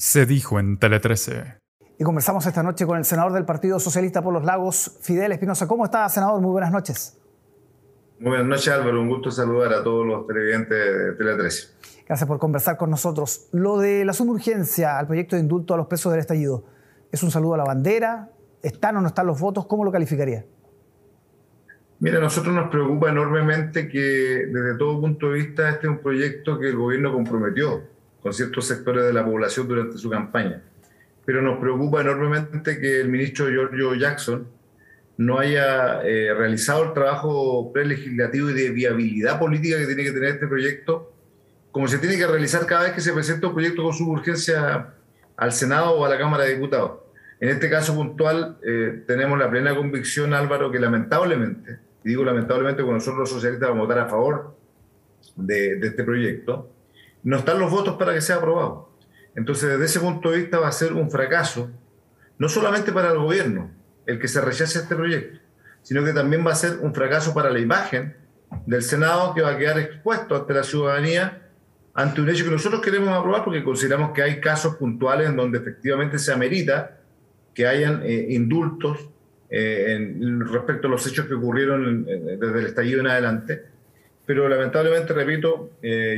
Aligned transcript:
Se 0.00 0.24
dijo 0.24 0.58
en 0.58 0.78
Tele 0.78 0.98
13. 0.98 1.58
Y 1.98 2.04
conversamos 2.04 2.46
esta 2.46 2.62
noche 2.62 2.86
con 2.86 2.96
el 2.96 3.04
senador 3.04 3.34
del 3.34 3.44
Partido 3.44 3.78
Socialista 3.78 4.22
por 4.22 4.32
los 4.32 4.42
Lagos, 4.42 4.96
Fidel 5.02 5.30
Espinosa. 5.32 5.68
¿Cómo 5.68 5.84
está, 5.84 6.08
senador? 6.08 6.40
Muy 6.40 6.52
buenas 6.52 6.72
noches. 6.72 7.20
Muy 8.18 8.30
buenas 8.30 8.46
noches, 8.46 8.68
Álvaro. 8.68 8.98
Un 8.98 9.10
gusto 9.10 9.30
saludar 9.30 9.74
a 9.74 9.84
todos 9.84 10.06
los 10.06 10.26
televidentes 10.26 10.78
de 10.78 11.12
Tele 11.18 11.36
13. 11.36 11.68
Gracias 12.06 12.26
por 12.26 12.38
conversar 12.38 12.78
con 12.78 12.88
nosotros. 12.88 13.48
Lo 13.52 13.76
de 13.76 14.06
la 14.06 14.14
suma 14.14 14.32
urgencia 14.32 14.98
al 14.98 15.06
proyecto 15.06 15.36
de 15.36 15.42
indulto 15.42 15.74
a 15.74 15.76
los 15.76 15.86
presos 15.86 16.10
del 16.12 16.20
estallido, 16.20 16.64
¿es 17.12 17.22
un 17.22 17.30
saludo 17.30 17.52
a 17.52 17.58
la 17.58 17.64
bandera? 17.64 18.30
¿Están 18.62 18.96
o 18.96 19.02
no 19.02 19.08
están 19.08 19.26
los 19.26 19.38
votos? 19.38 19.66
¿Cómo 19.66 19.84
lo 19.84 19.92
calificaría? 19.92 20.46
Mira, 21.98 22.16
a 22.16 22.22
nosotros 22.22 22.54
nos 22.54 22.70
preocupa 22.70 23.10
enormemente 23.10 23.86
que 23.86 23.98
desde 24.50 24.78
todo 24.78 24.98
punto 24.98 25.28
de 25.28 25.40
vista 25.40 25.68
este 25.68 25.88
es 25.88 25.92
un 25.92 25.98
proyecto 25.98 26.58
que 26.58 26.70
el 26.70 26.76
gobierno 26.76 27.12
comprometió 27.12 27.99
con 28.22 28.32
ciertos 28.32 28.66
sectores 28.66 29.04
de 29.04 29.12
la 29.12 29.24
población 29.24 29.68
durante 29.68 29.98
su 29.98 30.10
campaña. 30.10 30.62
Pero 31.24 31.42
nos 31.42 31.58
preocupa 31.58 32.00
enormemente 32.00 32.78
que 32.78 33.00
el 33.00 33.08
ministro 33.08 33.48
Giorgio 33.48 33.94
Jackson 33.94 34.46
no 35.16 35.38
haya 35.38 36.02
eh, 36.02 36.32
realizado 36.34 36.84
el 36.84 36.92
trabajo 36.92 37.72
prelegislativo 37.72 38.50
y 38.50 38.54
de 38.54 38.70
viabilidad 38.70 39.38
política 39.38 39.78
que 39.78 39.86
tiene 39.86 40.04
que 40.04 40.12
tener 40.12 40.30
este 40.30 40.46
proyecto, 40.46 41.12
como 41.72 41.88
se 41.88 41.98
tiene 41.98 42.16
que 42.16 42.26
realizar 42.26 42.66
cada 42.66 42.84
vez 42.84 42.92
que 42.92 43.00
se 43.00 43.12
presenta 43.12 43.48
un 43.48 43.54
proyecto 43.54 43.82
con 43.82 43.92
su 43.92 44.08
urgencia 44.10 44.94
al 45.36 45.52
Senado 45.52 45.92
o 45.92 46.04
a 46.04 46.08
la 46.08 46.18
Cámara 46.18 46.44
de 46.44 46.54
Diputados. 46.54 47.00
En 47.38 47.48
este 47.50 47.70
caso 47.70 47.94
puntual, 47.94 48.58
eh, 48.66 49.02
tenemos 49.06 49.38
la 49.38 49.50
plena 49.50 49.74
convicción, 49.74 50.34
Álvaro, 50.34 50.70
que 50.70 50.78
lamentablemente 50.78 51.90
y 52.04 52.10
digo 52.10 52.24
lamentablemente 52.24 52.82
porque 52.82 52.94
nosotros 52.94 53.20
los 53.20 53.30
socialistas 53.30 53.68
vamos 53.68 53.84
a 53.84 53.86
votar 53.86 53.98
a 54.06 54.08
favor 54.08 54.56
de, 55.36 55.78
este 55.80 56.02
proyecto, 56.02 56.70
no 57.22 57.36
están 57.38 57.58
los 57.58 57.70
votos 57.70 57.96
para 57.96 58.14
que 58.14 58.20
sea 58.20 58.36
aprobado. 58.36 58.90
Entonces, 59.34 59.70
desde 59.70 59.84
ese 59.84 60.00
punto 60.00 60.30
de 60.30 60.38
vista 60.38 60.58
va 60.58 60.68
a 60.68 60.72
ser 60.72 60.92
un 60.92 61.10
fracaso, 61.10 61.70
no 62.38 62.48
solamente 62.48 62.92
para 62.92 63.10
el 63.10 63.18
gobierno, 63.18 63.70
el 64.06 64.18
que 64.18 64.28
se 64.28 64.40
rechace 64.40 64.78
este 64.78 64.94
proyecto, 64.94 65.38
sino 65.82 66.04
que 66.04 66.12
también 66.12 66.46
va 66.46 66.52
a 66.52 66.56
ser 66.56 66.78
un 66.80 66.94
fracaso 66.94 67.32
para 67.32 67.50
la 67.50 67.58
imagen 67.58 68.16
del 68.66 68.82
Senado 68.82 69.34
que 69.34 69.42
va 69.42 69.50
a 69.50 69.58
quedar 69.58 69.78
expuesto 69.78 70.36
ante 70.36 70.54
la 70.54 70.64
ciudadanía 70.64 71.46
ante 71.94 72.20
un 72.20 72.28
hecho 72.28 72.44
que 72.44 72.50
nosotros 72.50 72.80
queremos 72.80 73.08
aprobar 73.10 73.44
porque 73.44 73.64
consideramos 73.64 74.12
que 74.12 74.22
hay 74.22 74.40
casos 74.40 74.76
puntuales 74.76 75.28
en 75.28 75.36
donde 75.36 75.58
efectivamente 75.58 76.18
se 76.18 76.32
amerita 76.32 76.98
que 77.54 77.66
hayan 77.66 78.02
eh, 78.04 78.26
indultos 78.30 79.08
eh, 79.50 79.96
en, 79.96 80.40
respecto 80.40 80.86
a 80.86 80.90
los 80.90 81.06
hechos 81.06 81.26
que 81.26 81.34
ocurrieron 81.34 82.04
desde 82.04 82.58
el 82.60 82.66
estallido 82.66 83.00
en 83.00 83.08
adelante. 83.08 83.64
Pero 84.30 84.48
lamentablemente, 84.48 85.12
repito, 85.12 85.70
eh, 85.82 86.16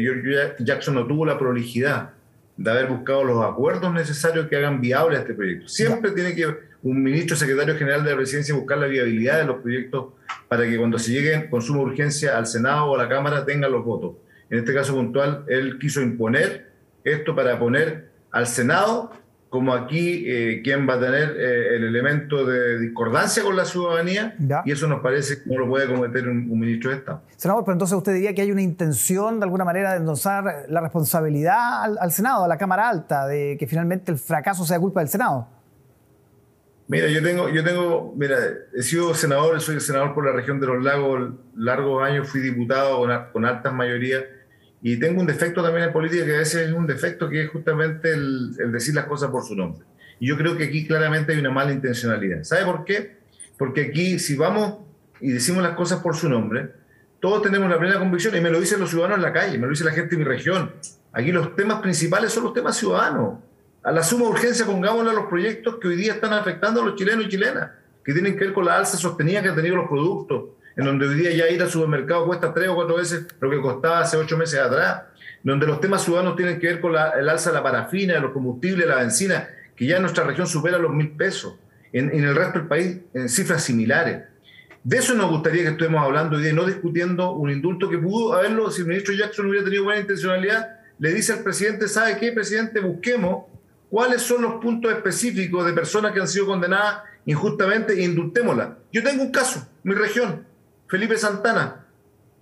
Jackson 0.59 0.97
no 0.97 1.07
tuvo 1.07 1.25
la 1.25 1.39
prolijidad 1.39 2.11
de 2.59 2.71
haber 2.71 2.89
buscado 2.89 3.25
los 3.25 3.43
acuerdos 3.43 3.91
necesarios 3.91 4.49
que 4.49 4.57
hagan 4.57 4.83
viable 4.83 5.17
este 5.17 5.33
proyecto. 5.33 5.67
Siempre 5.67 6.11
tiene 6.11 6.35
que 6.35 6.47
un 6.83 7.03
ministro 7.03 7.39
secretario 7.39 7.75
general 7.75 8.05
de 8.05 8.11
la 8.11 8.17
presidencia 8.19 8.55
buscar 8.55 8.77
la 8.77 8.87
viabilidad 8.87 9.39
de 9.39 9.45
los 9.47 9.63
proyectos 9.63 10.13
para 10.47 10.65
que 10.65 10.77
cuando 10.77 10.99
se 10.99 11.11
lleguen 11.11 11.49
con 11.49 11.63
suma 11.63 11.81
urgencia 11.81 12.37
al 12.37 12.47
Senado 12.47 12.91
o 12.91 12.97
a 12.97 13.03
la 13.03 13.09
Cámara 13.09 13.47
tengan 13.47 13.73
los 13.73 13.83
votos. 13.83 14.17
En 14.51 14.59
este 14.59 14.75
caso 14.75 14.93
puntual, 14.93 15.47
él 15.49 15.79
quiso 15.79 16.03
imponer 16.03 16.69
esto 17.05 17.35
para 17.35 17.59
poner 17.59 18.11
al 18.31 18.47
Senado 18.47 19.11
como 19.53 19.75
aquí 19.75 20.25
eh, 20.27 20.63
quien 20.65 20.89
va 20.89 20.95
a 20.95 20.99
tener 20.99 21.37
eh, 21.39 21.77
el 21.77 21.85
elemento 21.85 22.47
de 22.47 22.79
discordancia 22.79 23.43
con 23.43 23.55
la 23.55 23.67
ciudadanía 23.67 24.35
y 24.65 24.73
eso 24.73 24.89
nos 24.89 25.03
parece 25.03 25.43
que 25.43 25.51
no 25.51 25.59
lo 25.59 25.69
puede 25.69 25.87
cometer 25.87 26.27
un, 26.27 26.59
ministro 26.59 26.91
de 26.91 26.97
Estado. 26.97 27.21
Senador, 27.37 27.63
pero 27.63 27.75
entonces 27.75 27.95
usted 27.95 28.15
diría 28.15 28.35
que 28.35 28.41
hay 28.41 28.51
una 28.51 28.63
intención 28.63 29.41
de 29.41 29.45
alguna 29.45 29.67
manera 29.67 29.91
de 29.91 29.99
endosar 29.99 30.65
la 30.71 30.81
responsabilidad 30.81 31.83
al, 32.01 32.13
Senado, 32.13 32.45
a 32.45 32.49
la 32.49 32.57
Cámara 32.57 32.89
Alta, 32.89 33.27
de 33.27 33.59
que 33.59 33.67
finalmente 33.67 34.11
el 34.11 34.17
fracaso 34.17 34.65
sea 34.65 34.81
culpa 34.81 35.01
del 35.01 35.11
Senado. 35.11 35.47
Mira, 36.89 37.09
yo 37.09 37.23
tengo, 37.23 37.51
yo 37.51 37.63
tengo, 37.63 38.15
mira, 38.17 38.37
he 38.75 38.83
sido 38.83 39.13
senador, 39.13 39.61
soy 39.61 39.81
senador 39.81 40.15
por 40.15 40.25
la 40.25 40.33
región 40.33 40.61
de 40.61 40.67
los 40.67 40.83
lagos 40.83 41.31
largos 41.55 42.03
años, 42.03 42.27
fui 42.27 42.41
diputado 42.41 43.01
con, 43.01 43.11
con 43.35 43.45
altas 43.45 43.75
mayorías 43.75 44.25
y 44.83 44.99
tengo 44.99 45.21
un 45.21 45.27
defecto 45.27 45.63
también 45.63 45.87
en 45.87 45.93
política 45.93 46.25
que 46.25 46.35
a 46.35 46.39
veces 46.39 46.69
es 46.69 46.73
un 46.73 46.87
defecto 46.87 47.29
que 47.29 47.45
es 47.45 47.51
justamente 47.51 48.13
el, 48.13 48.55
decir 48.73 48.95
las 48.95 49.05
cosas 49.05 49.31
por 49.31 49.45
su 49.45 49.55
nombre. 49.55 49.85
Y 50.19 50.27
yo 50.27 50.37
creo 50.37 50.57
que 50.57 50.65
aquí 50.65 50.87
claramente 50.87 51.33
hay 51.33 51.39
una 51.39 51.51
mala 51.51 51.73
intencionalidad. 51.73 52.43
¿Sabe 52.43 52.65
por 52.65 52.85
qué? 52.85 53.19
Porque 53.57 53.83
aquí 53.83 54.19
si 54.19 54.35
vamos 54.35 54.79
y 55.21 55.31
decimos 55.31 55.63
las 55.63 55.77
cosas 55.77 56.01
por 56.01 56.17
su 56.17 56.29
nombre, 56.29 56.71
todos 57.21 57.43
tenemos 57.43 57.71
la 57.71 57.79
plena 57.79 58.01
convicción, 58.01 58.35
y 58.35 58.41
me 58.41 58.51
lo 58.51 58.61
dicen 58.61 58.81
los 58.81 58.91
ciudadanos 58.91 59.19
en 59.19 59.23
la 59.23 59.33
calle, 59.33 59.57
me 59.57 59.67
lo 59.67 59.71
dice 59.71 59.85
la 59.85 59.93
gente 59.93 60.17
de 60.17 60.17
mi 60.17 60.25
región. 60.25 60.73
Aquí 61.13 61.31
los 61.31 61.55
temas 61.55 61.81
principales 61.81 62.33
son 62.33 62.43
los 62.43 62.53
temas 62.53 62.77
ciudadanos. 62.77 63.39
A 63.85 63.93
la 63.93 64.03
suma 64.03 64.27
urgencia 64.27 64.67
pongámosle 64.67 65.11
a 65.11 65.15
los 65.15 65.27
proyectos 65.27 65.77
que 65.81 65.87
hoy 65.87 65.97
día 65.97 66.15
están 66.15 66.33
afectando 66.33 66.83
a 66.83 66.87
los 66.87 66.97
chilenos 66.97 67.27
y 67.27 67.29
chilenas, 67.29 67.71
que 68.05 68.13
tienen 68.13 68.37
que 68.37 68.47
ver 68.47 68.53
con 68.53 68.65
la 68.65 68.79
alza 68.79 68.97
sostenida 68.97 69.43
que 69.43 69.51
han 69.51 69.55
tenido 69.55 69.77
los 69.77 69.89
productos, 69.89 70.45
en 70.77 70.85
donde 70.85 71.07
hoy 71.07 71.15
día 71.17 71.33
ya 71.33 71.49
ir 71.49 71.63
al 71.63 71.71
supermercado 71.71 72.27
cuesta 72.27 72.53
tres 72.53 72.69
o 72.69 72.75
cuatro 72.75 72.97
veces 72.97 73.27
lo 73.41 73.51
que 73.51 73.61
costaba 73.61 74.01
hace 74.01 74.17
ocho 74.17 74.37
meses 74.37 74.61
atrás, 74.61 75.03
donde 75.43 75.67
los 75.67 75.81
temas 75.81 76.03
ciudadanos 76.03 76.37
tienen 76.37 76.59
que 76.59 76.69
ver 76.69 76.81
con 76.81 76.93
el 76.93 77.29
alza 77.29 77.51
de 77.51 77.57
la 77.57 77.63
parafina, 77.63 78.15
de 78.15 78.21
los 78.21 78.33
combustibles, 78.33 78.87
la 78.87 78.97
benzina, 78.97 79.49
que 79.77 79.87
ya 79.87 79.97
en 79.97 80.03
nuestra 80.03 80.25
región 80.25 80.47
supera 80.47 80.79
los 80.79 80.93
mil 80.93 81.11
pesos, 81.11 81.55
en, 81.93 82.11
el 82.13 82.35
resto 82.35 82.61
del 82.61 82.69
país 82.69 82.99
en 83.13 83.29
cifras 83.29 83.63
similares. 83.65 84.23
De 84.85 84.97
eso 84.97 85.15
nos 85.15 85.31
gustaría 85.31 85.63
que 85.63 85.71
estemos 85.71 86.03
hablando 86.03 86.37
hoy 86.37 86.43
día, 86.43 86.53
no 86.53 86.65
discutiendo 86.65 87.33
un 87.33 87.51
indulto 87.51 87.89
que 87.89 87.99
pudo 87.99 88.35
haberlo, 88.35 88.71
si 88.71 88.83
el 88.83 88.89
ministro 88.89 89.15
Jackson 89.15 89.47
hubiera 89.47 89.65
tenido 89.65 89.85
buena 89.85 90.01
intencionalidad, 90.01 90.81
le 90.99 91.13
dice 91.13 91.33
al 91.33 91.41
presidente, 91.41 91.89
¿sabe 91.89 92.17
qué, 92.19 92.33
presidente? 92.33 92.81
Busquemos 92.81 93.47
cuáles 93.91 94.23
son 94.23 94.43
los 94.43 94.55
puntos 94.55 94.93
específicos 94.93 95.67
de 95.67 95.73
personas 95.73 96.13
que 96.13 96.21
han 96.21 96.29
sido 96.29 96.47
condenadas 96.47 97.03
injustamente 97.27 97.93
e 97.93 98.05
indultémoslas. 98.05 98.71
Yo 98.93 99.03
tengo 99.03 99.23
un 99.23 99.31
caso, 99.31 99.69
mi 99.83 99.95
región, 99.95 100.47
Felipe 100.93 101.17
Santana, 101.17 101.87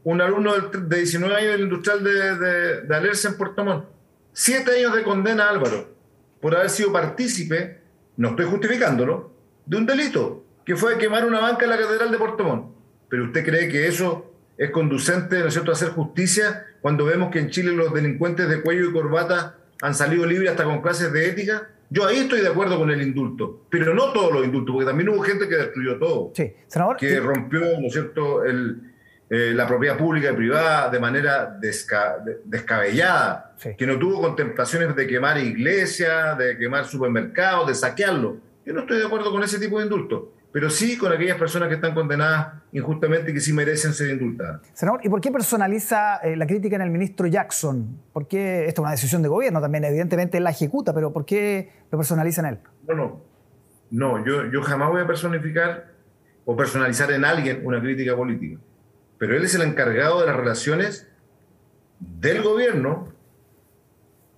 un 0.02 0.20
alumno 0.20 0.52
de 0.58 0.96
19 0.96 1.36
años 1.36 1.52
del 1.52 1.60
industrial 1.60 2.02
de, 2.02 2.82
de, 2.84 2.96
Alerce 2.96 3.28
en 3.28 3.36
Puerto 3.36 3.64
Montt. 3.64 3.84
Siete 4.32 4.72
años 4.76 4.92
de 4.92 5.04
condena, 5.04 5.48
Álvaro, 5.48 5.94
por 6.40 6.56
haber 6.56 6.68
sido 6.68 6.92
partícipe, 6.92 7.78
no 8.16 8.30
estoy 8.30 8.46
justificándolo, 8.46 9.32
de 9.66 9.76
un 9.76 9.86
delito, 9.86 10.44
que 10.64 10.74
fue 10.74 10.98
quemar 10.98 11.26
una 11.26 11.38
banca 11.38 11.62
en 11.62 11.70
la 11.70 11.78
Catedral 11.78 12.10
de 12.10 12.18
Puerto 12.18 12.42
Montt. 12.42 12.74
Pero 13.08 13.26
usted 13.26 13.44
cree 13.44 13.68
que 13.68 13.86
eso 13.86 14.34
es 14.58 14.72
conducente, 14.72 15.38
¿no 15.38 15.50
cierto?, 15.52 15.70
a 15.70 15.74
hacer 15.74 15.90
justicia 15.90 16.66
cuando 16.80 17.04
vemos 17.04 17.30
que 17.30 17.38
en 17.38 17.50
Chile 17.50 17.70
los 17.70 17.94
delincuentes 17.94 18.48
de 18.48 18.62
cuello 18.62 18.90
y 18.90 18.92
corbata 18.92 19.58
han 19.80 19.94
salido 19.94 20.26
libres 20.26 20.50
hasta 20.50 20.64
con 20.64 20.82
clases 20.82 21.12
de 21.12 21.28
ética. 21.28 21.68
Yo 21.92 22.06
ahí 22.06 22.18
estoy 22.18 22.40
de 22.40 22.48
acuerdo 22.48 22.78
con 22.78 22.90
el 22.90 23.02
indulto, 23.02 23.66
pero 23.68 23.92
no 23.94 24.12
todos 24.12 24.32
los 24.32 24.44
indultos, 24.44 24.72
porque 24.72 24.86
también 24.86 25.08
hubo 25.08 25.20
gente 25.22 25.48
que 25.48 25.56
destruyó 25.56 25.98
todo. 25.98 26.30
Sí, 26.34 26.52
Que 26.98 27.18
rompió, 27.18 27.60
¿no 27.80 27.88
es 27.88 27.92
cierto?, 27.92 28.44
eh, 28.44 29.52
la 29.54 29.66
propiedad 29.66 29.96
pública 29.96 30.30
y 30.30 30.34
privada 30.34 30.88
de 30.88 30.98
manera 30.98 31.56
descabellada, 32.44 33.54
que 33.76 33.86
no 33.86 33.98
tuvo 33.98 34.22
contemplaciones 34.22 34.94
de 34.96 35.06
quemar 35.06 35.38
iglesias, 35.38 36.38
de 36.38 36.56
quemar 36.56 36.84
supermercados, 36.84 37.68
de 37.68 37.74
saquearlo. 37.74 38.38
Yo 38.64 38.72
no 38.72 38.80
estoy 38.80 38.98
de 38.98 39.06
acuerdo 39.06 39.30
con 39.30 39.42
ese 39.42 39.58
tipo 39.58 39.78
de 39.78 39.84
indulto 39.84 40.32
pero 40.52 40.68
sí 40.68 40.98
con 40.98 41.12
aquellas 41.12 41.38
personas 41.38 41.68
que 41.68 41.76
están 41.76 41.94
condenadas 41.94 42.54
injustamente 42.72 43.30
y 43.30 43.34
que 43.34 43.40
sí 43.40 43.52
merecen 43.52 43.94
ser 43.94 44.10
indultadas. 44.10 44.60
Senador, 44.72 45.00
¿y 45.04 45.08
por 45.08 45.20
qué 45.20 45.30
personaliza 45.30 46.16
eh, 46.18 46.36
la 46.36 46.46
crítica 46.46 46.76
en 46.76 46.82
el 46.82 46.90
ministro 46.90 47.26
Jackson? 47.26 48.00
¿Por 48.12 48.26
qué, 48.26 48.66
esta 48.66 48.80
es 48.80 48.84
una 48.84 48.90
decisión 48.90 49.22
de 49.22 49.28
gobierno 49.28 49.60
también, 49.60 49.84
evidentemente 49.84 50.38
él 50.38 50.44
la 50.44 50.50
ejecuta, 50.50 50.92
pero 50.92 51.12
¿por 51.12 51.24
qué 51.24 51.70
lo 51.90 51.98
personaliza 51.98 52.40
en 52.40 52.46
él? 52.46 52.58
Bueno, 52.82 53.22
no, 53.90 54.24
yo, 54.24 54.50
yo 54.50 54.62
jamás 54.62 54.90
voy 54.90 55.02
a 55.02 55.06
personificar 55.06 55.92
o 56.44 56.56
personalizar 56.56 57.10
en 57.12 57.24
alguien 57.24 57.60
una 57.64 57.80
crítica 57.80 58.16
política, 58.16 58.58
pero 59.18 59.36
él 59.36 59.44
es 59.44 59.54
el 59.54 59.62
encargado 59.62 60.20
de 60.20 60.26
las 60.26 60.36
relaciones 60.36 61.08
del 62.00 62.42
gobierno, 62.42 63.12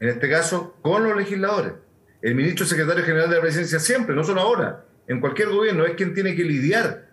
en 0.01 0.09
este 0.09 0.28
caso, 0.28 0.77
con 0.83 1.05
los 1.05 1.17
legisladores. 1.17 1.75
El 2.21 2.34
ministro 2.34 2.67
secretario 2.67 3.04
general 3.04 3.31
de 3.31 3.36
la 3.36 3.42
presidencia 3.42 3.78
siempre, 3.78 4.15
no 4.15 4.25
solo 4.25 4.41
ahora, 4.41 4.84
en 5.07 5.21
cualquier 5.21 5.49
gobierno 5.49 5.84
es 5.84 5.95
quien 5.95 6.15
tiene 6.15 6.34
que 6.34 6.45
lidiar 6.45 7.10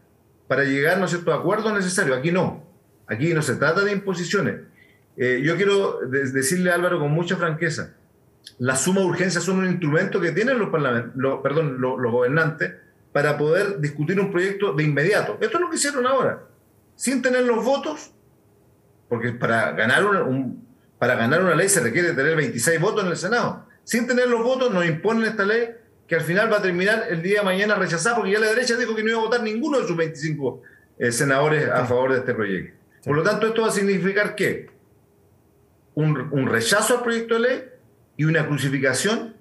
para 0.48 0.64
llegar 0.64 1.02
a 1.02 1.08
ciertos 1.08 1.38
acuerdos 1.38 1.74
necesarios. 1.74 2.18
Aquí 2.18 2.32
no. 2.32 2.68
Aquí 3.08 3.34
no 3.34 3.42
se 3.42 3.56
trata 3.56 3.82
de 3.82 3.92
imposiciones. 3.92 4.62
Eh, 5.18 5.42
yo 5.44 5.56
quiero 5.58 6.00
decirle, 6.08 6.72
Álvaro, 6.72 7.00
con 7.00 7.12
mucha 7.12 7.36
franqueza, 7.36 7.96
la 8.58 8.76
suma 8.76 9.02
urgencia 9.02 9.42
son 9.42 9.60
un 9.60 9.66
instrumento 9.66 10.22
que 10.22 10.32
tienen 10.32 10.60
los, 10.60 10.70
perdón, 10.70 11.76
los, 11.80 12.12
gobernantes 12.12 12.74
para 13.12 13.38
poder 13.38 13.80
discutir 13.80 14.20
un 14.20 14.32
proyecto 14.32 14.74
de 14.74 14.84
inmediato. 14.84 15.38
Esto 15.42 15.58
es 15.58 15.62
lo 15.62 15.70
que 15.70 15.76
hicieron 15.76 16.06
ahora. 16.08 16.44
Sin 16.96 17.22
tener 17.22 17.44
los 17.44 17.64
votos, 17.64 18.12
porque 19.08 19.32
para 19.32 19.72
ganar 19.72 20.06
un, 20.06 20.68
para 20.98 21.16
ganar 21.16 21.44
una 21.44 21.56
ley 21.56 21.70
se 21.70 21.80
requiere 21.80 22.14
tener 22.14 22.36
26 22.36 22.80
votos 22.80 23.04
en 23.04 23.12
el 23.12 23.18
Senado. 23.18 23.66
Sin 23.84 24.08
tener 24.08 24.28
los 24.28 24.44
votos 24.44 24.72
nos 24.74 24.86
imponen 24.86 25.26
esta 25.26 25.46
ley 25.46 25.70
que 26.10 26.16
al 26.16 26.22
final 26.22 26.52
va 26.52 26.58
a 26.58 26.62
terminar 26.62 27.06
el 27.08 27.22
día 27.22 27.42
de 27.42 27.46
mañana 27.46 27.76
rechazada, 27.76 28.16
porque 28.16 28.32
ya 28.32 28.40
la 28.40 28.48
derecha 28.48 28.76
dijo 28.76 28.96
que 28.96 29.04
no 29.04 29.10
iba 29.12 29.20
a 29.20 29.26
votar 29.26 29.44
ninguno 29.44 29.80
de 29.80 29.88
sus 29.88 29.96
25 29.96 30.64
eh, 30.98 31.12
senadores 31.12 31.70
a 31.70 31.86
favor 31.86 32.12
de 32.12 32.18
este 32.18 32.34
proyecto. 32.34 32.76
Por 33.06 33.16
lo 33.16 33.22
tanto, 33.22 33.46
esto 33.46 33.62
va 33.62 33.68
a 33.68 33.72
significar 33.72 34.34
que 34.34 34.72
un, 35.94 36.48
rechazo 36.48 36.98
al 36.98 37.04
proyecto 37.04 37.36
de 37.36 37.40
ley 37.42 37.64
y 38.18 38.26
una 38.26 38.48
crucificación 38.48 39.36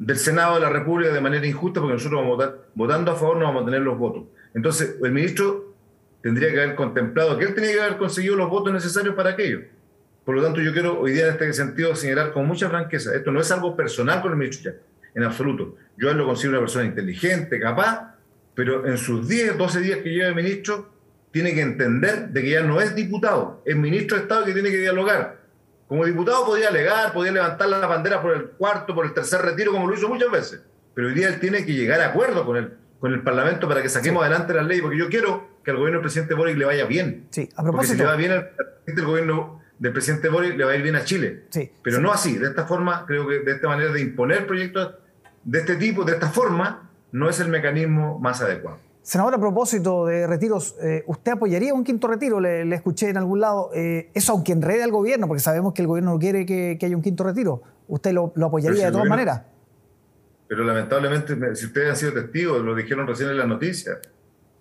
del 0.00 0.18
Senado 0.18 0.56
de 0.56 0.62
la 0.62 0.70
República 0.70 1.12
de 1.12 1.20
manera 1.20 1.46
injusta 1.46 1.80
porque 1.80 1.94
nosotros 1.94 2.20
vamos 2.20 2.32
a 2.32 2.46
votar, 2.46 2.66
votando 2.74 3.12
a 3.12 3.14
favor 3.14 3.36
no 3.36 3.44
vamos 3.44 3.62
a 3.62 3.66
tener 3.66 3.82
los 3.82 3.96
votos. 3.96 4.24
Entonces, 4.54 4.96
el 5.00 5.12
ministro 5.12 5.72
tendría 6.20 6.50
que 6.50 6.62
haber 6.62 6.74
contemplado 6.74 7.38
que 7.38 7.44
él 7.44 7.54
tenía 7.54 7.72
que 7.72 7.80
haber 7.80 7.96
conseguido 7.96 8.34
los 8.34 8.50
votos 8.50 8.72
necesarios 8.72 9.14
para 9.14 9.30
aquello. 9.30 9.60
Por 10.24 10.34
lo 10.34 10.42
tanto, 10.42 10.60
yo 10.60 10.72
quiero 10.72 10.98
hoy 10.98 11.12
día 11.12 11.26
en 11.26 11.32
este 11.34 11.52
sentido 11.52 11.94
señalar 11.94 12.32
con 12.32 12.44
mucha 12.44 12.68
franqueza, 12.68 13.14
esto 13.14 13.30
no 13.30 13.40
es 13.40 13.52
algo 13.52 13.76
personal 13.76 14.20
con 14.20 14.32
el 14.32 14.38
ministro 14.38 14.72
en 15.16 15.24
absoluto. 15.24 15.76
Yo 15.96 16.10
él 16.10 16.18
lo 16.18 16.26
considero 16.26 16.58
una 16.58 16.60
persona 16.60 16.84
inteligente, 16.84 17.58
capaz, 17.58 18.14
pero 18.54 18.86
en 18.86 18.98
sus 18.98 19.26
10, 19.26 19.58
12 19.58 19.80
días 19.80 19.98
que 20.00 20.10
lleva 20.10 20.28
de 20.28 20.34
ministro, 20.34 20.92
tiene 21.32 21.54
que 21.54 21.62
entender 21.62 22.28
de 22.28 22.42
que 22.42 22.50
ya 22.50 22.62
no 22.62 22.80
es 22.80 22.94
diputado, 22.94 23.62
es 23.64 23.74
ministro 23.76 24.16
de 24.16 24.22
Estado 24.22 24.44
que 24.44 24.52
tiene 24.52 24.70
que 24.70 24.78
dialogar. 24.78 25.40
Como 25.88 26.04
diputado 26.04 26.44
podía 26.44 26.68
alegar, 26.68 27.12
podía 27.12 27.32
levantar 27.32 27.68
la 27.68 27.86
bandera 27.86 28.20
por 28.20 28.34
el 28.34 28.44
cuarto, 28.50 28.94
por 28.94 29.06
el 29.06 29.14
tercer 29.14 29.40
retiro, 29.40 29.72
como 29.72 29.88
lo 29.88 29.94
hizo 29.94 30.08
muchas 30.08 30.30
veces. 30.30 30.62
Pero 30.94 31.08
hoy 31.08 31.14
día 31.14 31.28
él 31.28 31.40
tiene 31.40 31.64
que 31.64 31.72
llegar 31.72 32.00
a 32.00 32.08
acuerdo 32.08 32.44
con 32.44 32.56
el, 32.56 32.72
con 33.00 33.12
el 33.12 33.22
Parlamento 33.22 33.68
para 33.68 33.82
que 33.82 33.88
saquemos 33.88 34.22
adelante 34.22 34.52
la 34.52 34.62
ley, 34.62 34.80
porque 34.80 34.98
yo 34.98 35.08
quiero 35.08 35.48
que 35.64 35.70
al 35.70 35.78
gobierno 35.78 35.98
del 35.98 36.02
presidente 36.02 36.34
Boric 36.34 36.56
le 36.56 36.64
vaya 36.64 36.84
bien. 36.84 37.28
Sí, 37.30 37.48
a 37.54 37.62
propósito. 37.62 37.72
Porque 37.72 37.86
si 37.86 37.96
le 37.96 38.04
va 38.04 38.16
bien 38.16 38.32
al 38.32 39.04
gobierno 39.04 39.62
del 39.78 39.92
presidente 39.92 40.28
Boric, 40.28 40.56
le 40.56 40.64
va 40.64 40.72
a 40.72 40.76
ir 40.76 40.82
bien 40.82 40.96
a 40.96 41.04
Chile. 41.04 41.44
Sí, 41.50 41.70
Pero 41.82 42.00
no 42.00 42.12
así, 42.12 42.36
de 42.36 42.48
esta 42.48 42.66
forma, 42.66 43.04
creo 43.06 43.26
que 43.28 43.40
de 43.40 43.52
esta 43.52 43.68
manera 43.68 43.92
de 43.92 44.00
imponer 44.00 44.46
proyectos 44.46 44.94
de 45.46 45.60
este 45.60 45.76
tipo, 45.76 46.04
de 46.04 46.12
esta 46.12 46.28
forma, 46.28 46.90
no 47.12 47.30
es 47.30 47.40
el 47.40 47.48
mecanismo 47.48 48.18
más 48.18 48.42
adecuado. 48.42 48.78
Senador, 49.00 49.34
a 49.34 49.38
propósito 49.38 50.04
de 50.04 50.26
retiros, 50.26 50.74
eh, 50.82 51.04
¿usted 51.06 51.32
apoyaría 51.32 51.72
un 51.72 51.84
quinto 51.84 52.08
retiro? 52.08 52.40
Le, 52.40 52.74
escuché 52.74 53.08
en 53.08 53.16
algún 53.16 53.38
lado. 53.38 53.70
Eh, 53.72 54.10
eso 54.12 54.32
aunque 54.32 54.50
enrede 54.50 54.82
al 54.82 54.90
gobierno, 54.90 55.28
porque 55.28 55.40
sabemos 55.40 55.72
que 55.72 55.82
el 55.82 55.88
gobierno 55.88 56.12
no 56.14 56.18
quiere 56.18 56.44
que, 56.44 56.76
haya 56.82 56.96
un 56.96 57.02
quinto 57.02 57.22
retiro. 57.22 57.62
¿Usted 57.86 58.12
lo, 58.12 58.32
apoyaría 58.42 58.86
de 58.86 58.92
todas 58.92 59.06
maneras? 59.06 59.42
Pero 60.48 60.64
lamentablemente, 60.64 61.36
si 61.54 61.66
ustedes 61.66 61.90
han 61.90 61.96
sido 61.96 62.12
testigos, 62.14 62.60
lo 62.62 62.74
dijeron 62.74 63.06
recién 63.06 63.30
en 63.30 63.38
la 63.38 63.46
noticia, 63.46 64.00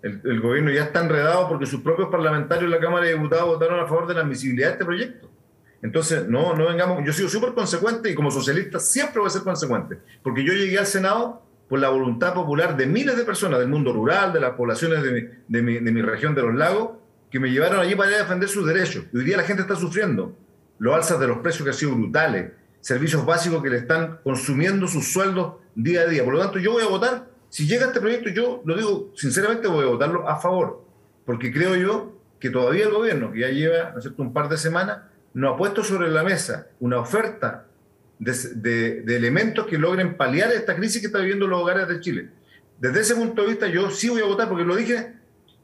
el, 0.03 0.39
gobierno 0.39 0.69
ya 0.69 0.83
está 0.83 1.01
enredado 1.01 1.49
porque 1.49 1.65
sus 1.65 1.81
propios 1.81 2.09
parlamentarios 2.09 2.69
de 2.69 2.77
la 2.77 2.79
Cámara 2.79 3.07
de 3.07 3.13
Diputados 3.13 3.47
votaron 3.47 3.79
a 3.79 3.87
favor 3.87 4.05
de 4.05 4.13
la 4.13 4.21
admisibilidad 4.21 4.67
de 4.67 4.73
este 4.73 4.85
proyecto. 4.85 5.31
Entonces, 5.81 6.27
no, 6.27 6.55
no 6.55 6.67
vengamos. 6.67 7.03
Yo 7.05 7.13
sido 7.13 7.29
súper 7.29 7.53
consecuente 7.53 8.09
y 8.09 8.15
como 8.15 8.31
socialista 8.31 8.79
siempre 8.79 9.19
voy 9.19 9.27
a 9.27 9.31
ser 9.31 9.43
consecuente, 9.43 9.99
porque 10.23 10.43
yo 10.43 10.53
llegué 10.53 10.79
al 10.79 10.87
Senado 10.87 11.45
por 11.69 11.79
la 11.79 11.89
voluntad 11.89 12.33
popular 12.33 12.77
de 12.77 12.85
miles 12.85 13.17
de 13.17 13.23
personas 13.23 13.59
del 13.59 13.69
mundo 13.69 13.91
rural, 13.91 14.33
de 14.33 14.39
las 14.39 14.51
poblaciones 14.51 15.03
de 15.03 15.61
mi, 15.61 16.01
región 16.01 16.35
de 16.35 16.43
los 16.43 16.55
lagos, 16.55 16.91
que 17.31 17.39
me 17.39 17.51
llevaron 17.51 17.79
allí 17.79 17.95
para 17.95 18.11
defender 18.11 18.47
sus 18.47 18.65
derechos. 18.65 19.05
Y 19.11 19.17
hoy 19.17 19.23
día 19.25 19.37
la 19.37 19.43
gente 19.43 19.63
está 19.63 19.75
sufriendo. 19.75 20.35
Los 20.77 20.93
alzas 20.93 21.19
de 21.19 21.27
los 21.27 21.39
precios 21.39 21.63
que 21.63 21.69
han 21.71 21.75
sido 21.75 21.95
brutales, 21.95 22.51
servicios 22.81 23.25
básicos 23.25 23.63
que 23.63 23.69
le 23.69 23.77
están 23.77 24.19
consumiendo 24.23 24.87
sus 24.87 25.11
sueldos 25.11 25.55
día 25.73 26.01
a 26.01 26.05
día. 26.05 26.23
Por 26.23 26.33
lo 26.33 26.39
tanto, 26.39 26.59
yo 26.59 26.73
voy 26.73 26.83
a 26.83 26.87
votar. 26.87 27.27
Si 27.49 27.67
llega 27.67 27.87
este 27.87 27.99
proyecto, 27.99 28.29
yo 28.29 28.61
lo 28.65 28.75
digo 28.75 29.11
sinceramente, 29.15 29.67
voy 29.67 29.85
a 29.85 29.89
votarlo 29.89 30.27
a 30.27 30.39
favor. 30.39 30.85
Porque 31.25 31.51
creo 31.51 31.75
yo 31.75 32.13
que 32.39 32.49
todavía 32.49 32.85
el 32.85 32.91
gobierno, 32.91 33.31
que 33.31 33.39
ya 33.39 33.49
lleva 33.49 33.95
¿no 33.95 34.23
un 34.23 34.33
par 34.33 34.49
de 34.49 34.57
semanas, 34.57 34.99
no 35.35 35.49
ha 35.49 35.57
puesto 35.57 35.83
sobre 35.83 36.09
la 36.09 36.23
mesa 36.23 36.67
una 36.79 36.97
oferta 36.97 37.65
de, 38.17 39.03
elementos 39.15 39.67
que 39.67 39.77
logren 39.77 40.15
paliar 40.15 40.51
esta 40.51 40.75
crisis 40.75 41.01
que 41.01 41.07
está 41.07 41.19
viviendo 41.19 41.45
los 41.45 41.61
hogares 41.61 41.87
de 41.87 41.99
Chile. 41.99 42.29
Desde 42.79 43.01
ese 43.01 43.15
punto 43.15 43.41
de 43.43 43.49
vista, 43.49 43.67
yo 43.67 43.91
sí 43.91 44.09
voy 44.09 44.21
a 44.21 44.25
votar, 44.25 44.49
porque 44.49 44.63
lo 44.63 44.75
dije 44.75 45.13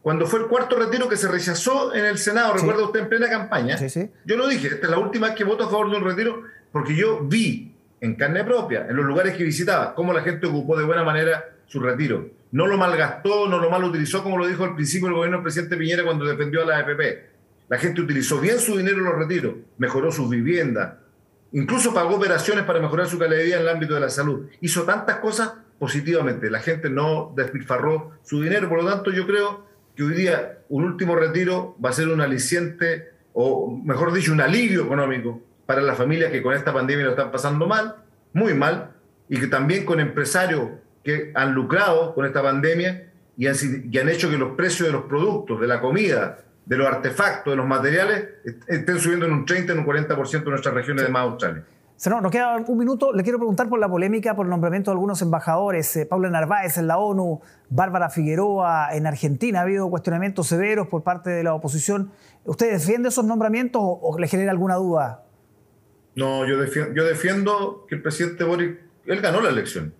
cuando 0.01 0.25
fue 0.25 0.39
el 0.39 0.47
cuarto 0.47 0.77
retiro 0.77 1.07
que 1.07 1.15
se 1.15 1.27
rechazó 1.27 1.93
en 1.93 2.05
el 2.05 2.17
Senado, 2.17 2.53
recuerda 2.53 2.83
usted 2.83 3.01
en 3.01 3.09
plena 3.09 3.29
campaña. 3.29 3.77
Yo 4.25 4.35
lo 4.35 4.47
dije, 4.47 4.67
esta 4.67 4.87
es 4.87 4.91
la 4.91 4.97
última 4.97 5.27
vez 5.27 5.35
que 5.35 5.43
voto 5.43 5.65
a 5.65 5.69
favor 5.69 5.91
de 5.91 5.97
un 5.97 6.03
retiro, 6.03 6.43
porque 6.71 6.95
yo 6.95 7.19
vi 7.23 7.75
en 8.01 8.15
carne 8.15 8.43
propia, 8.43 8.87
en 8.89 8.95
los 8.95 9.05
lugares 9.05 9.37
que 9.37 9.43
visitaba, 9.43 9.93
cómo 9.93 10.11
la 10.11 10.21
gente 10.21 10.47
ocupó 10.47 10.75
de 10.75 10.85
buena 10.85 11.03
manera 11.03 11.53
su 11.67 11.79
retiro. 11.79 12.29
No 12.51 12.65
lo 12.65 12.77
malgastó, 12.77 13.47
no 13.47 13.59
lo 13.59 13.69
mal 13.69 13.83
utilizó, 13.83 14.23
como 14.23 14.39
lo 14.39 14.47
dijo 14.47 14.63
al 14.63 14.75
principio 14.75 15.07
el 15.07 15.13
gobierno 15.13 15.37
del 15.37 15.43
presidente 15.43 15.77
Piñera 15.77 16.03
cuando 16.03 16.25
defendió 16.25 16.63
a 16.63 16.65
la 16.65 16.77
AFP. 16.79 17.30
La 17.71 17.77
gente 17.77 18.01
utilizó 18.01 18.39
bien 18.39 18.59
su 18.59 18.77
dinero 18.77 18.97
en 18.97 19.05
los 19.05 19.15
retiros, 19.15 19.55
mejoró 19.77 20.11
sus 20.11 20.29
viviendas, 20.29 20.95
Incluso 21.53 21.93
pagó 21.93 22.15
operaciones 22.15 22.63
para 22.63 22.79
mejorar 22.79 23.07
su 23.07 23.19
calidad 23.19 23.39
de 23.39 23.45
vida 23.45 23.55
en 23.57 23.63
el 23.63 23.69
ámbito 23.69 23.93
de 23.93 23.99
la 23.99 24.09
salud. 24.09 24.47
Hizo 24.61 24.83
tantas 24.83 25.17
cosas 25.17 25.53
positivamente. 25.79 26.49
La 26.49 26.59
gente 26.59 26.89
no 26.89 27.33
despilfarró 27.35 28.11
su 28.23 28.41
dinero. 28.41 28.69
Por 28.69 28.83
lo 28.83 28.89
tanto, 28.89 29.11
yo 29.11 29.27
creo 29.27 29.65
que 29.95 30.03
hoy 30.03 30.13
día 30.13 30.59
un 30.69 30.85
último 30.85 31.15
retiro 31.15 31.75
va 31.83 31.89
a 31.89 31.93
ser 31.93 32.07
un 32.07 32.21
aliciente, 32.21 33.09
o 33.33 33.77
mejor 33.83 34.13
dicho, 34.13 34.31
un 34.31 34.39
alivio 34.39 34.83
económico 34.85 35.41
para 35.65 35.81
las 35.81 35.97
familias 35.97 36.31
que 36.31 36.41
con 36.41 36.53
esta 36.53 36.73
pandemia 36.73 37.05
lo 37.05 37.11
están 37.11 37.31
pasando 37.31 37.67
mal, 37.67 37.95
muy 38.31 38.53
mal, 38.53 38.93
y 39.27 39.37
que 39.37 39.47
también 39.47 39.85
con 39.85 39.99
empresarios 39.99 40.69
que 41.03 41.31
han 41.35 41.53
lucrado 41.53 42.13
con 42.15 42.25
esta 42.25 42.41
pandemia 42.41 43.11
y 43.37 43.47
han, 43.47 43.55
y 43.91 43.97
han 43.97 44.07
hecho 44.07 44.29
que 44.29 44.37
los 44.37 44.55
precios 44.55 44.87
de 44.87 44.93
los 44.93 45.03
productos, 45.03 45.59
de 45.59 45.67
la 45.67 45.81
comida, 45.81 46.45
de 46.65 46.77
los 46.77 46.87
artefactos, 46.87 47.51
de 47.51 47.57
los 47.57 47.67
materiales, 47.67 48.29
estén 48.67 48.99
subiendo 48.99 49.25
en 49.25 49.33
un 49.33 49.45
30, 49.45 49.73
en 49.73 49.79
un 49.79 49.85
40% 49.85 50.35
en 50.35 50.49
nuestras 50.49 50.73
regiones 50.73 51.05
de 51.05 51.11
más 51.11 51.23
Australia. 51.23 51.65
Senador, 52.01 52.23
nos 52.23 52.31
queda 52.31 52.57
un 52.57 52.77
minuto. 52.79 53.13
Le 53.13 53.21
quiero 53.21 53.37
preguntar 53.37 53.69
por 53.69 53.77
la 53.77 53.87
polémica 53.87 54.35
por 54.35 54.47
el 54.47 54.49
nombramiento 54.49 54.89
de 54.89 54.93
algunos 54.93 55.21
embajadores. 55.21 55.95
Eh, 55.97 56.07
Paula 56.07 56.31
Narváez 56.31 56.79
en 56.79 56.87
la 56.87 56.97
ONU, 56.97 57.41
Bárbara 57.69 58.09
Figueroa 58.09 58.89
en 58.93 59.05
Argentina. 59.05 59.59
Ha 59.59 59.61
habido 59.61 59.87
cuestionamientos 59.87 60.47
severos 60.47 60.87
por 60.87 61.03
parte 61.03 61.29
de 61.29 61.43
la 61.43 61.53
oposición. 61.53 62.11
¿Usted 62.43 62.71
defiende 62.71 63.09
esos 63.09 63.23
nombramientos 63.23 63.83
o, 63.83 64.17
le 64.17 64.27
genera 64.27 64.49
alguna 64.49 64.77
duda? 64.77 65.25
No, 66.15 66.47
yo 66.47 66.59
defiendo, 66.59 66.91
yo 66.95 67.05
defiendo 67.05 67.85
que 67.87 67.93
el 67.93 68.01
presidente 68.01 68.45
Boric, 68.45 68.79
él 69.05 69.21
ganó 69.21 69.39
la 69.39 69.49
elección. 69.49 69.93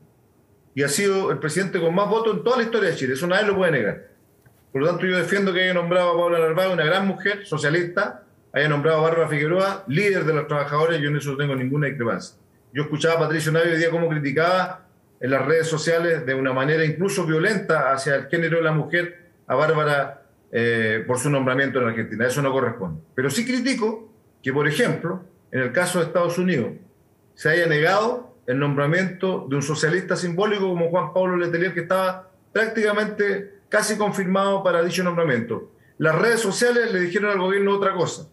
Y 0.74 0.82
ha 0.82 0.90
sido 0.90 1.30
el 1.30 1.38
presidente 1.38 1.80
con 1.80 1.94
más 1.94 2.10
votos 2.10 2.38
en 2.38 2.44
toda 2.44 2.58
la 2.58 2.64
historia 2.64 2.90
de 2.90 2.96
Chile. 2.96 3.14
Eso 3.14 3.28
nadie 3.28 3.46
lo 3.46 3.56
puede 3.56 3.74
negar. 3.74 4.08
Por 4.72 4.82
lo 4.82 4.88
tanto, 4.88 5.06
yo 5.06 5.18
defiendo 5.18 5.54
que 5.54 5.64
haya 5.64 5.74
nombrado 5.74 6.12
a 6.12 6.16
Paula 6.16 6.40
Narváez, 6.40 6.72
una 6.74 6.86
gran 6.86 7.06
mujer, 7.06 7.46
socialista, 7.46 8.24
haya 8.54 8.70
nombrado 8.70 9.00
a 9.00 9.10
Bárbara 9.10 9.28
Figueroa, 9.28 9.84
líder 9.88 10.24
de 10.24 10.34
los 10.34 10.48
trabajadores, 10.48 11.02
yo 11.02 11.10
en 11.10 11.18
eso 11.18 11.32
no 11.32 11.38
tengo 11.38 11.56
ninguna 11.56 11.88
discrepancia. 11.88 12.38
Yo 12.74 12.84
escuchaba 12.84 13.16
a 13.16 13.20
Patricio 13.20 13.52
Navio 13.52 13.74
hoy 13.74 13.78
día 13.78 13.90
cómo 13.90 14.08
criticaba 14.08 14.86
en 15.20 15.30
las 15.30 15.46
redes 15.46 15.68
sociales 15.68 16.26
de 16.26 16.34
una 16.34 16.54
manera 16.54 16.86
incluso 16.86 17.26
violenta 17.26 17.92
hacia 17.92 18.16
el 18.16 18.28
género 18.28 18.58
de 18.58 18.64
la 18.64 18.72
mujer 18.72 19.30
a 19.46 19.56
Bárbara 19.56 20.24
eh, 20.52 21.04
por 21.06 21.20
su 21.20 21.30
nombramiento 21.30 21.82
en 21.82 21.90
Argentina. 21.90 22.26
Eso 22.26 22.42
no 22.42 22.52
corresponde. 22.52 23.02
Pero 23.14 23.30
sí 23.30 23.46
critico 23.46 24.12
que, 24.42 24.52
por 24.54 24.68
ejemplo, 24.68 25.24
en 25.52 25.62
el 25.62 25.72
caso 25.72 26.00
de 26.00 26.06
Estados 26.06 26.38
Unidos, 26.38 26.72
se 27.36 27.50
haya 27.50 27.68
negado 27.68 28.36
el 28.48 28.58
nombramiento 28.58 29.46
de 29.50 29.58
un 29.58 29.62
socialista 29.62 30.16
simbólico 30.16 30.68
como 30.68 30.90
Juan 30.90 31.14
Pablo 31.14 31.38
Letelier, 31.38 31.74
que 31.74 31.82
estaba 31.82 32.30
prácticamente 32.52 33.61
casi 33.72 33.98
confirmado 33.98 34.62
para 34.64 34.84
dicho 34.84 35.02
nombramiento. 35.02 35.72
Las 35.98 36.20
redes 36.20 36.42
sociales 36.42 36.92
le 36.92 37.00
dijeron 37.00 37.32
al 37.32 37.40
gobierno 37.40 37.74
otra 37.74 37.94
cosa 37.94 38.28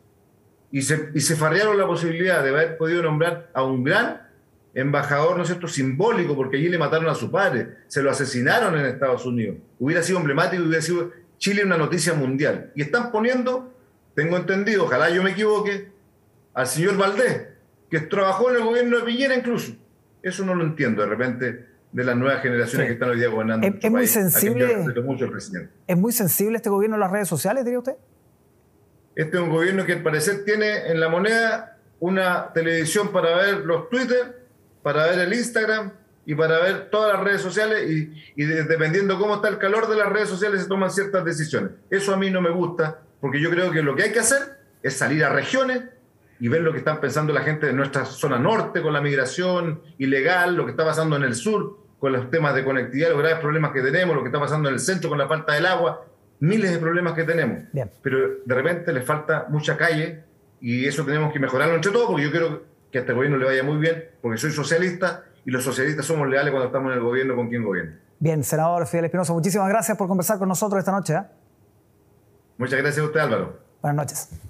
y 0.72 0.82
se, 0.82 1.36
farrearon 1.36 1.78
la 1.78 1.86
posibilidad 1.86 2.42
de 2.42 2.50
haber 2.50 2.76
podido 2.76 3.02
nombrar 3.02 3.48
a 3.54 3.62
un 3.62 3.84
gran 3.84 4.28
embajador, 4.74 5.36
¿no 5.36 5.42
es 5.42 5.48
cierto?, 5.48 5.68
simbólico, 5.68 6.34
porque 6.34 6.56
allí 6.56 6.68
le 6.68 6.76
mataron 6.76 7.08
a 7.08 7.14
su 7.14 7.30
padre, 7.30 7.68
se 7.86 8.02
lo 8.02 8.10
asesinaron 8.10 8.78
en 8.78 8.86
Estados 8.86 9.24
Unidos. 9.24 9.56
Hubiera 9.78 10.02
sido 10.02 10.18
emblemático, 10.18 10.62
hubiera 10.62 10.82
sido 10.82 11.12
Chile 11.38 11.64
una 11.64 11.78
noticia 11.78 12.14
mundial. 12.14 12.72
Y 12.74 12.82
están 12.82 13.12
poniendo, 13.12 13.72
tengo 14.14 14.36
entendido, 14.36 14.84
ojalá 14.84 15.08
yo 15.08 15.22
me 15.22 15.30
equivoque, 15.30 15.88
al 16.52 16.66
señor 16.66 16.96
Valdés, 16.96 17.46
que 17.88 18.00
trabajó 18.00 18.50
en 18.50 18.56
el 18.56 18.64
gobierno 18.64 18.98
de 18.98 19.04
Piñera 19.04 19.36
incluso. 19.36 19.72
Eso 20.20 20.44
no 20.44 20.54
lo 20.54 20.64
entiendo, 20.64 21.02
de 21.02 21.08
repente 21.08 21.66
de 21.92 22.04
las 22.04 22.16
nuevas 22.16 22.42
generaciones 22.42 22.86
que 22.86 22.92
están 22.94 23.10
hoy 23.10 23.18
día 23.18 23.28
gobernando. 23.28 23.66
Es, 23.66 23.90
muy 23.90 24.06
sensible. 24.06 24.84
¿Es 25.86 25.96
muy 25.96 26.12
sensible 26.12 26.56
este 26.56 26.68
gobierno 26.68 26.96
en 26.96 27.00
las 27.00 27.10
redes 27.10 27.28
sociales, 27.28 27.64
diría 27.64 27.78
usted? 27.78 27.96
Este 29.14 29.36
es 29.36 29.42
un 29.42 29.50
gobierno 29.50 29.84
que 29.84 29.94
al 29.94 30.02
parecer 30.02 30.44
tiene 30.44 30.90
en 30.90 31.00
la 31.00 31.08
moneda 31.08 31.78
una 32.00 32.52
televisión 32.52 33.10
para 33.10 33.36
ver 33.36 33.64
los 33.64 33.88
Twitter, 33.88 34.46
para 34.82 35.06
ver 35.06 35.18
el 35.18 35.32
Instagram 35.32 35.92
y 36.24 36.34
para 36.34 36.60
ver 36.60 36.90
todas 36.90 37.14
las 37.14 37.24
redes 37.24 37.40
sociales 37.40 37.90
y, 37.90 38.12
y 38.36 38.44
dependiendo 38.44 39.18
cómo 39.18 39.36
está 39.36 39.48
el 39.48 39.58
calor 39.58 39.88
de 39.88 39.96
las 39.96 40.08
redes 40.08 40.28
sociales 40.28 40.62
se 40.62 40.68
toman 40.68 40.90
ciertas 40.90 41.24
decisiones. 41.24 41.72
Eso 41.90 42.12
a 42.12 42.16
mí 42.16 42.30
no 42.30 42.40
me 42.40 42.50
gusta 42.50 43.00
porque 43.20 43.40
yo 43.40 43.50
creo 43.50 43.72
que 43.72 43.82
lo 43.82 43.96
que 43.96 44.04
hay 44.04 44.12
que 44.12 44.20
hacer 44.20 44.58
es 44.82 44.94
salir 44.94 45.24
a 45.24 45.30
regiones 45.30 45.82
y 46.40 46.48
ver 46.48 46.62
lo 46.62 46.72
que 46.72 46.78
están 46.78 47.00
pensando 47.00 47.32
la 47.32 47.42
gente 47.42 47.66
de 47.66 47.72
nuestra 47.72 48.04
zona 48.04 48.38
norte 48.38 48.82
con 48.82 48.92
la 48.92 49.00
migración 49.00 49.82
ilegal, 49.98 50.54
lo 50.56 50.64
que 50.64 50.70
está 50.72 50.84
pasando 50.84 51.16
en 51.16 51.22
el 51.22 51.34
sur 51.34 51.78
con 51.98 52.12
los 52.12 52.30
temas 52.30 52.54
de 52.54 52.64
conectividad, 52.64 53.10
los 53.10 53.18
graves 53.18 53.40
problemas 53.40 53.72
que 53.72 53.82
tenemos, 53.82 54.14
lo 54.14 54.22
que 54.22 54.28
está 54.28 54.38
pasando 54.38 54.68
en 54.68 54.74
el 54.74 54.80
centro 54.80 55.10
con 55.10 55.18
la 55.18 55.26
falta 55.26 55.54
del 55.54 55.66
agua, 55.66 56.04
miles 56.40 56.70
de 56.70 56.78
problemas 56.78 57.14
que 57.14 57.24
tenemos. 57.24 57.64
Pero 58.02 58.18
de 58.44 58.54
repente 58.54 58.92
les 58.92 59.04
falta 59.04 59.46
mucha 59.48 59.76
calle 59.76 60.24
y 60.60 60.86
eso 60.86 61.04
tenemos 61.04 61.32
que 61.32 61.40
mejorarlo 61.40 61.74
entre 61.74 61.90
todos 61.90 62.06
porque 62.06 62.24
yo 62.24 62.30
quiero 62.30 62.62
que 62.92 62.98
a 62.98 63.00
este 63.02 63.12
gobierno 63.12 63.36
le 63.36 63.44
vaya 63.44 63.62
muy 63.62 63.78
bien, 63.78 64.04
porque 64.22 64.38
soy 64.38 64.50
socialista 64.50 65.24
y 65.44 65.50
los 65.50 65.64
socialistas 65.64 66.06
somos 66.06 66.28
leales 66.28 66.50
cuando 66.50 66.66
estamos 66.66 66.92
en 66.92 66.98
el 66.98 67.04
gobierno 67.04 67.34
con 67.34 67.48
quien 67.48 67.64
gobierna. 67.64 67.98
Bien, 68.20 68.42
senador 68.42 68.86
Fidel 68.86 69.06
Espinosa, 69.06 69.32
muchísimas 69.32 69.68
gracias 69.68 69.96
por 69.96 70.08
conversar 70.08 70.38
con 70.38 70.48
nosotros 70.48 70.78
esta 70.78 70.92
noche. 70.92 71.14
¿eh? 71.14 71.22
Muchas 72.56 72.78
gracias 72.80 73.04
a 73.04 73.06
usted, 73.06 73.20
Álvaro. 73.20 73.58
Buenas 73.80 73.96
noches. 73.96 74.47